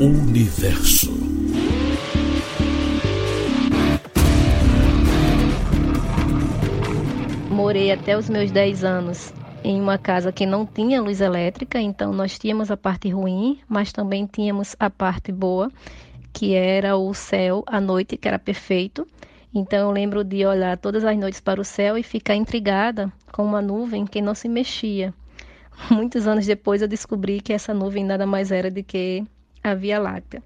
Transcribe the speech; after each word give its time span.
Universo. 0.00 1.12
Morei 7.50 7.92
até 7.92 8.16
os 8.16 8.30
meus 8.30 8.50
10 8.50 8.82
anos 8.82 9.34
em 9.62 9.78
uma 9.78 9.98
casa 9.98 10.32
que 10.32 10.46
não 10.46 10.64
tinha 10.64 11.02
luz 11.02 11.20
elétrica, 11.20 11.78
então 11.78 12.14
nós 12.14 12.38
tínhamos 12.38 12.70
a 12.70 12.78
parte 12.78 13.10
ruim, 13.10 13.60
mas 13.68 13.92
também 13.92 14.24
tínhamos 14.24 14.74
a 14.80 14.88
parte 14.88 15.30
boa, 15.30 15.70
que 16.32 16.54
era 16.54 16.96
o 16.96 17.12
céu 17.12 17.62
à 17.66 17.78
noite, 17.78 18.16
que 18.16 18.26
era 18.26 18.38
perfeito. 18.38 19.06
Então 19.54 19.80
eu 19.80 19.90
lembro 19.90 20.24
de 20.24 20.46
olhar 20.46 20.78
todas 20.78 21.04
as 21.04 21.18
noites 21.18 21.40
para 21.40 21.60
o 21.60 21.64
céu 21.64 21.98
e 21.98 22.02
ficar 22.02 22.36
intrigada 22.36 23.12
com 23.30 23.44
uma 23.44 23.60
nuvem 23.60 24.06
que 24.06 24.22
não 24.22 24.34
se 24.34 24.48
mexia. 24.48 25.12
Muitos 25.90 26.26
anos 26.26 26.46
depois 26.46 26.80
eu 26.80 26.88
descobri 26.88 27.42
que 27.42 27.52
essa 27.52 27.74
nuvem 27.74 28.02
nada 28.02 28.24
mais 28.24 28.50
era 28.50 28.70
do 28.70 28.82
que 28.82 29.26
a 29.62 29.74
Via 29.74 29.98
Láctea. 29.98 30.42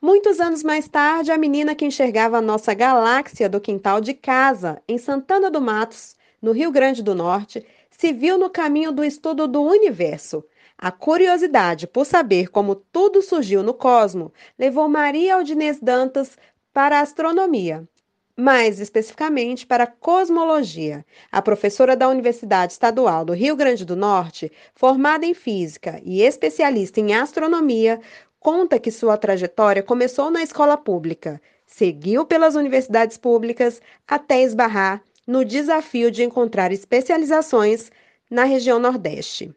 Muitos 0.00 0.40
anos 0.40 0.62
mais 0.62 0.88
tarde, 0.88 1.32
a 1.32 1.38
menina 1.38 1.74
que 1.74 1.84
enxergava 1.84 2.38
a 2.38 2.42
nossa 2.42 2.74
galáxia 2.74 3.48
do 3.48 3.60
quintal 3.60 4.00
de 4.00 4.12
casa, 4.14 4.80
em 4.86 4.98
Santana 4.98 5.50
do 5.50 5.60
Matos, 5.60 6.16
no 6.40 6.52
Rio 6.52 6.70
Grande 6.70 7.02
do 7.02 7.14
Norte, 7.14 7.64
se 7.90 8.12
viu 8.12 8.36
no 8.36 8.50
caminho 8.50 8.92
do 8.92 9.02
estudo 9.02 9.48
do 9.48 9.62
universo. 9.62 10.44
A 10.76 10.90
curiosidade 10.90 11.86
por 11.86 12.04
saber 12.04 12.48
como 12.50 12.74
tudo 12.74 13.22
surgiu 13.22 13.62
no 13.62 13.72
cosmo 13.72 14.32
levou 14.58 14.88
Maria 14.88 15.36
Aldinês 15.36 15.80
Dantas 15.80 16.36
para 16.72 16.98
a 16.98 17.00
astronomia, 17.00 17.88
mais 18.36 18.78
especificamente 18.78 19.66
para 19.66 19.84
a 19.84 19.86
cosmologia. 19.86 21.06
A 21.32 21.40
professora 21.40 21.96
da 21.96 22.06
Universidade 22.06 22.74
Estadual 22.74 23.24
do 23.24 23.32
Rio 23.32 23.56
Grande 23.56 23.86
do 23.86 23.96
Norte, 23.96 24.52
formada 24.74 25.24
em 25.24 25.32
física 25.32 25.98
e 26.04 26.20
especialista 26.20 27.00
em 27.00 27.14
astronomia, 27.14 27.98
conta 28.46 28.78
que 28.78 28.92
sua 28.92 29.16
trajetória 29.16 29.82
começou 29.82 30.30
na 30.30 30.40
escola 30.40 30.76
pública, 30.76 31.42
seguiu 31.66 32.24
pelas 32.24 32.54
universidades 32.54 33.18
públicas 33.18 33.82
até 34.06 34.40
esbarrar 34.40 35.02
no 35.26 35.44
desafio 35.44 36.12
de 36.12 36.22
encontrar 36.22 36.70
especializações 36.70 37.90
na 38.30 38.44
região 38.44 38.78
Nordeste. 38.78 39.52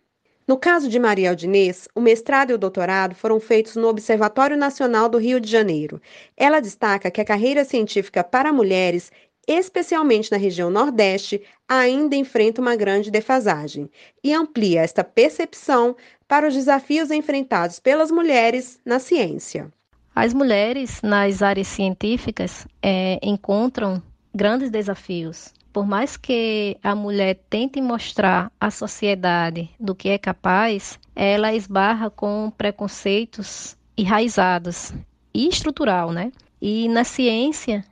No 0.47 0.57
caso 0.57 0.89
de 0.89 0.97
Maria 0.97 1.29
Aldinês, 1.29 1.87
o 1.93 2.01
mestrado 2.01 2.49
e 2.49 2.53
o 2.55 2.57
doutorado 2.57 3.13
foram 3.13 3.39
feitos 3.39 3.75
no 3.75 3.87
Observatório 3.87 4.57
Nacional 4.57 5.07
do 5.07 5.19
Rio 5.19 5.39
de 5.39 5.47
Janeiro. 5.51 6.01
Ela 6.35 6.59
destaca 6.59 7.11
que 7.11 7.21
a 7.21 7.25
carreira 7.25 7.63
científica 7.63 8.23
para 8.23 8.51
mulheres, 8.51 9.11
especialmente 9.49 10.31
na 10.31 10.37
região 10.37 10.69
Nordeste, 10.69 11.41
ainda 11.67 12.15
enfrenta 12.15 12.61
uma 12.61 12.75
grande 12.75 13.09
defasagem 13.09 13.89
e 14.23 14.33
amplia 14.33 14.81
esta 14.81 15.03
percepção 15.03 15.95
para 16.27 16.47
os 16.47 16.53
desafios 16.53 17.09
enfrentados 17.09 17.79
pelas 17.79 18.11
mulheres 18.11 18.79
na 18.85 18.99
ciência. 18.99 19.73
As 20.15 20.33
mulheres 20.33 21.01
nas 21.01 21.41
áreas 21.41 21.67
científicas 21.67 22.67
é, 22.81 23.19
encontram 23.23 24.01
grandes 24.33 24.69
desafios 24.69 25.51
por 25.71 25.85
mais 25.85 26.17
que 26.17 26.77
a 26.83 26.95
mulher 26.95 27.39
tente 27.49 27.79
mostrar 27.79 28.51
à 28.59 28.71
sociedade 28.71 29.69
do 29.79 29.93
que 29.93 30.09
é 30.09 30.17
capaz, 30.17 30.99
ela 31.15 31.53
esbarra 31.53 32.09
com 32.09 32.51
preconceitos 32.57 33.77
enraizados 33.97 34.91
e 35.33 35.47
estrutural, 35.47 36.11
né? 36.11 36.31
E 36.61 36.87
na 36.89 37.03
ciência, 37.03 37.85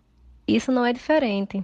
isso 0.47 0.71
não 0.71 0.85
é 0.85 0.93
diferente. 0.93 1.63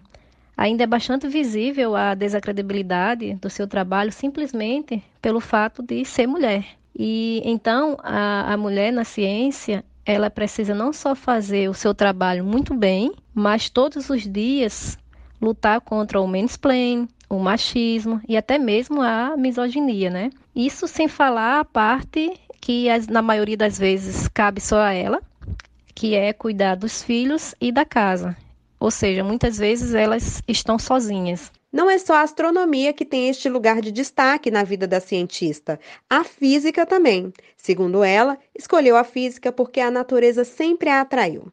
Ainda 0.55 0.83
é 0.83 0.87
bastante 0.87 1.27
visível 1.27 1.95
a 1.95 2.13
desacredibilidade 2.13 3.33
do 3.35 3.49
seu 3.49 3.67
trabalho 3.67 4.11
simplesmente 4.11 5.03
pelo 5.21 5.39
fato 5.39 5.81
de 5.81 6.05
ser 6.05 6.27
mulher. 6.27 6.65
E 6.95 7.41
então 7.43 7.97
a, 8.03 8.53
a 8.53 8.57
mulher 8.57 8.91
na 8.91 9.03
ciência 9.03 9.83
ela 10.05 10.29
precisa 10.29 10.75
não 10.75 10.91
só 10.91 11.15
fazer 11.15 11.69
o 11.69 11.73
seu 11.73 11.93
trabalho 11.93 12.43
muito 12.43 12.73
bem, 12.73 13.13
mas 13.33 13.69
todos 13.69 14.09
os 14.09 14.23
dias 14.23 14.97
lutar 15.41 15.81
contra 15.81 16.22
o 16.22 16.27
mansplaining, 16.27 17.07
o 17.29 17.39
machismo 17.39 18.22
e 18.27 18.38
até 18.38 18.57
mesmo 18.57 19.01
a 19.01 19.35
misoginia, 19.35 20.09
né? 20.09 20.29
Isso 20.55 20.88
sem 20.88 21.07
falar 21.07 21.61
a 21.61 21.66
parte 21.66 22.39
que 22.61 22.88
na 23.09 23.22
maioria 23.22 23.57
das 23.57 23.77
vezes 23.77 24.27
cabe 24.27 24.61
só 24.61 24.81
a 24.81 24.93
ela, 24.93 25.22
que 25.95 26.16
é 26.16 26.31
cuidar 26.31 26.75
dos 26.75 27.01
filhos 27.01 27.55
e 27.59 27.72
da 27.72 27.83
casa. 27.83 28.38
Ou 28.83 28.91
seja, 28.91 29.23
muitas 29.23 29.57
vezes 29.57 29.94
elas 29.94 30.41
estão 30.45 30.77
sozinhas. 30.77 31.49
Não 31.71 31.89
é 31.89 31.97
só 31.97 32.16
a 32.16 32.21
astronomia 32.21 32.91
que 32.91 33.05
tem 33.05 33.29
este 33.29 33.47
lugar 33.47 33.79
de 33.79 33.94
destaque 33.94 34.51
na 34.51 34.61
vida 34.61 34.85
da 34.85 34.99
cientista, 34.99 35.79
a 36.09 36.25
física 36.25 36.85
também. 36.85 37.31
Segundo 37.55 38.03
ela, 38.03 38.38
escolheu 38.53 38.97
a 38.97 39.05
física 39.05 39.53
porque 39.53 39.79
a 39.79 39.89
natureza 39.89 40.43
sempre 40.43 40.89
a 40.89 40.99
atraiu. 40.99 41.49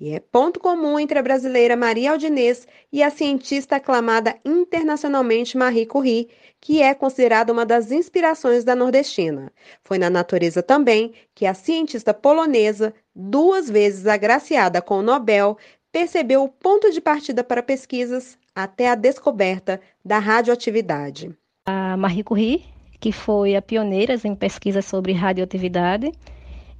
E 0.00 0.10
é 0.14 0.20
ponto 0.20 0.60
comum 0.60 0.96
entre 1.00 1.18
a 1.18 1.22
brasileira 1.22 1.76
Maria 1.76 2.12
Aldinês 2.12 2.68
e 2.92 3.02
a 3.02 3.10
cientista 3.10 3.74
aclamada 3.74 4.38
internacionalmente 4.44 5.58
Marie 5.58 5.86
Curie, 5.86 6.28
que 6.60 6.80
é 6.80 6.94
considerada 6.94 7.52
uma 7.52 7.66
das 7.66 7.90
inspirações 7.90 8.62
da 8.62 8.76
nordestina. 8.76 9.52
Foi 9.82 9.98
na 9.98 10.08
natureza 10.08 10.62
também 10.62 11.12
que 11.34 11.44
a 11.46 11.52
cientista 11.52 12.14
polonesa, 12.14 12.94
duas 13.12 13.68
vezes 13.68 14.06
agraciada 14.06 14.80
com 14.80 15.00
o 15.00 15.02
Nobel, 15.02 15.58
percebeu 15.92 16.44
o 16.44 16.48
ponto 16.48 16.90
de 16.90 17.00
partida 17.00 17.42
para 17.42 17.62
pesquisas 17.62 18.38
até 18.54 18.88
a 18.88 18.94
descoberta 18.94 19.80
da 20.04 20.18
radioatividade. 20.18 21.34
A 21.66 21.96
Marie 21.96 22.24
Curie, 22.24 22.64
que 23.00 23.12
foi 23.12 23.54
a 23.56 23.62
pioneira 23.62 24.14
em 24.24 24.34
pesquisas 24.34 24.84
sobre 24.84 25.12
radioatividade, 25.12 26.12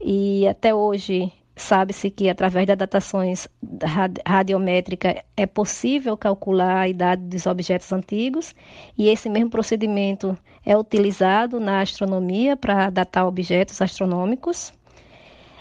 e 0.00 0.46
até 0.46 0.74
hoje 0.74 1.32
Sabe-se 1.58 2.08
que 2.08 2.28
através 2.28 2.68
das 2.68 2.78
datações 2.78 3.48
radiométricas 4.24 5.16
é 5.36 5.44
possível 5.44 6.16
calcular 6.16 6.82
a 6.82 6.88
idade 6.88 7.22
dos 7.22 7.46
objetos 7.46 7.92
antigos, 7.92 8.54
e 8.96 9.08
esse 9.08 9.28
mesmo 9.28 9.50
procedimento 9.50 10.38
é 10.64 10.78
utilizado 10.78 11.58
na 11.58 11.80
astronomia 11.80 12.56
para 12.56 12.90
datar 12.90 13.26
objetos 13.26 13.82
astronômicos. 13.82 14.72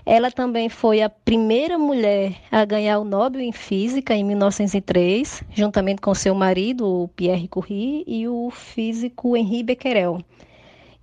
Ela 0.10 0.32
também 0.32 0.70
foi 0.70 1.02
a 1.02 1.10
primeira 1.10 1.78
mulher 1.78 2.38
a 2.50 2.64
ganhar 2.64 2.98
o 2.98 3.04
Nobel 3.04 3.42
em 3.42 3.52
Física 3.52 4.16
em 4.16 4.24
1903, 4.24 5.44
juntamente 5.52 6.00
com 6.00 6.16
seu 6.16 6.34
marido, 6.34 7.10
Pierre 7.14 7.46
Curie, 7.50 8.06
e 8.08 8.26
o 8.26 8.50
físico 8.50 9.36
Henri 9.36 9.64
Becquerel. 9.64 10.20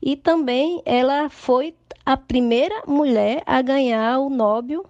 E 0.01 0.17
também 0.17 0.81
ela 0.87 1.29
foi 1.29 1.75
a 2.07 2.17
primeira 2.17 2.83
mulher 2.87 3.43
a 3.45 3.61
ganhar 3.61 4.21
o 4.21 4.31
Nobel 4.31 4.87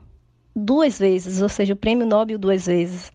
duas 0.54 0.96
vezes, 0.96 1.42
ou 1.42 1.48
seja, 1.48 1.72
o 1.72 1.76
prêmio 1.76 2.06
Nobel 2.06 2.38
duas 2.38 2.66
vezes. 2.66 3.10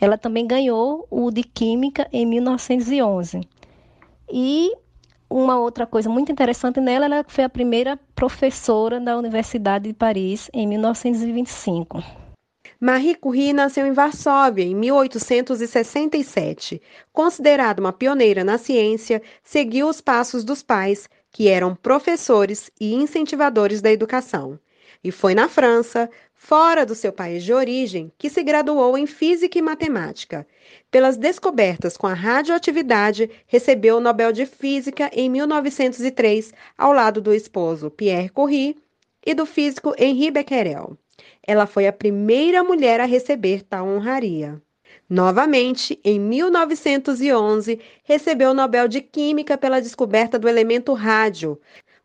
Ela 0.00 0.16
também 0.16 0.46
ganhou 0.46 1.04
o 1.10 1.32
de 1.32 1.42
Química 1.42 2.06
em 2.12 2.24
1911. 2.24 3.40
E 4.30 4.70
uma 5.28 5.58
outra 5.58 5.86
coisa 5.86 6.08
muito 6.08 6.30
interessante 6.30 6.80
nela, 6.80 7.06
ela 7.06 7.24
foi 7.26 7.44
a 7.44 7.48
primeira 7.48 7.98
professora 8.14 9.00
da 9.00 9.16
Universidade 9.16 9.88
de 9.88 9.94
Paris 9.94 10.48
em 10.52 10.66
1925. 10.66 12.02
Marie 12.80 13.14
Curie 13.14 13.52
nasceu 13.52 13.86
em 13.86 13.92
Varsóvia 13.92 14.64
em 14.64 14.74
1867. 14.74 16.82
Considerada 17.12 17.80
uma 17.80 17.92
pioneira 17.92 18.44
na 18.44 18.58
ciência, 18.58 19.22
seguiu 19.42 19.88
os 19.88 20.00
passos 20.00 20.44
dos 20.44 20.62
pais, 20.62 21.08
que 21.30 21.48
eram 21.48 21.74
professores 21.74 22.70
e 22.80 22.94
incentivadores 22.94 23.80
da 23.80 23.90
educação. 23.90 24.58
E 25.04 25.12
foi 25.12 25.34
na 25.34 25.50
França, 25.50 26.08
fora 26.32 26.86
do 26.86 26.94
seu 26.94 27.12
país 27.12 27.44
de 27.44 27.52
origem, 27.52 28.10
que 28.16 28.30
se 28.30 28.42
graduou 28.42 28.96
em 28.96 29.06
Física 29.06 29.58
e 29.58 29.62
Matemática. 29.62 30.46
Pelas 30.90 31.18
descobertas 31.18 31.94
com 31.94 32.06
a 32.06 32.14
radioatividade, 32.14 33.30
recebeu 33.46 33.98
o 33.98 34.00
Nobel 34.00 34.32
de 34.32 34.46
Física 34.46 35.10
em 35.12 35.28
1903, 35.28 36.54
ao 36.78 36.92
lado 36.92 37.20
do 37.20 37.34
esposo 37.34 37.90
Pierre 37.90 38.30
Curie 38.30 38.76
e 39.26 39.34
do 39.34 39.44
físico 39.44 39.94
Henri 39.98 40.30
Becquerel. 40.30 40.96
Ela 41.46 41.66
foi 41.66 41.86
a 41.86 41.92
primeira 41.92 42.64
mulher 42.64 43.00
a 43.00 43.04
receber 43.04 43.62
tal 43.62 43.86
honraria. 43.86 44.60
Novamente, 45.08 46.00
em 46.02 46.18
1911, 46.18 47.78
recebeu 48.04 48.50
o 48.50 48.54
Nobel 48.54 48.88
de 48.88 49.02
Química 49.02 49.58
pela 49.58 49.80
descoberta 49.80 50.38
do 50.38 50.48
elemento 50.48 50.94
rádio. 50.94 51.60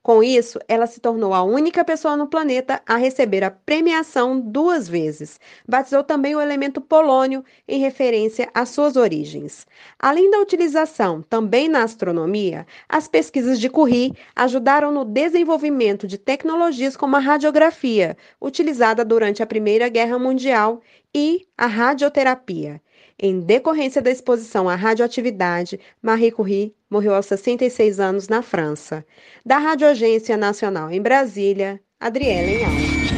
Com 0.10 0.24
isso, 0.24 0.58
ela 0.68 0.88
se 0.88 1.00
tornou 1.00 1.36
a 1.36 1.44
única 1.44 1.86
pessoa 1.86 2.18
no 2.18 2.26
planeta 2.26 2.82
a 2.84 2.96
receber 2.96 3.44
a 3.44 3.52
premiação 3.52 4.40
duas 4.40 4.90
vezes. 4.90 5.40
Batizou 5.68 6.04
também 6.04 6.36
o 6.36 6.42
elemento 6.42 6.82
polônio 6.82 7.46
em 7.68 7.80
referência 7.80 8.50
às 8.52 8.70
suas 8.70 8.96
origens. 8.96 9.68
Além 10.00 10.32
da 10.32 10.40
utilização 10.40 11.22
também 11.22 11.70
na 11.70 11.84
astronomia, 11.84 12.66
as 12.90 13.08
pesquisas 13.08 13.60
de 13.60 13.70
Curie 13.70 14.16
ajudaram 14.36 14.92
no 14.92 15.06
desenvolvimento 15.06 16.08
de 16.08 16.18
tecnologias 16.18 16.98
como 16.98 17.16
a 17.16 17.20
radiografia, 17.20 18.18
utilizada 18.42 19.06
durante 19.06 19.44
a 19.44 19.46
Primeira 19.46 19.90
Guerra 19.90 20.18
Mundial, 20.18 20.82
e 21.14 21.48
a 21.58 21.66
radioterapia. 21.66 22.82
Em 23.22 23.42
decorrência 23.42 24.02
da 24.02 24.10
exposição 24.10 24.70
à 24.70 24.76
radioatividade, 24.76 25.78
Marie 26.02 26.32
Curie 26.32 26.74
morreu 26.90 27.14
aos 27.14 27.26
66 27.26 28.00
anos 28.00 28.30
na 28.30 28.42
França. 28.42 29.06
Da 29.46 29.58
Radiogência 29.58 30.38
Nacional 30.38 30.90
em 30.90 31.02
Brasília, 31.02 31.82
Adriele 32.00 32.64
Alves. 32.64 33.10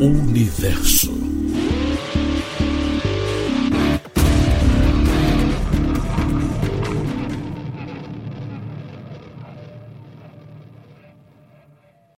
Universo. 0.00 1.31